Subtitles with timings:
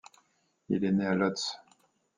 [0.69, 1.59] Il est né à Lódz.